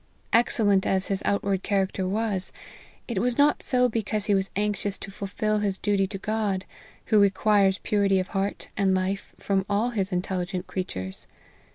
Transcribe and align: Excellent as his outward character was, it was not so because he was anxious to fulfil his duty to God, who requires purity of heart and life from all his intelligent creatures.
Excellent 0.33 0.87
as 0.87 1.09
his 1.09 1.21
outward 1.25 1.61
character 1.61 2.07
was, 2.07 2.51
it 3.07 3.19
was 3.19 3.37
not 3.37 3.61
so 3.61 3.87
because 3.87 4.25
he 4.25 4.33
was 4.33 4.49
anxious 4.55 4.97
to 4.97 5.11
fulfil 5.11 5.59
his 5.59 5.77
duty 5.77 6.07
to 6.07 6.17
God, 6.17 6.65
who 7.13 7.19
requires 7.19 7.77
purity 7.77 8.19
of 8.19 8.29
heart 8.29 8.69
and 8.75 8.95
life 8.95 9.31
from 9.37 9.63
all 9.69 9.91
his 9.91 10.11
intelligent 10.11 10.65
creatures. 10.65 11.27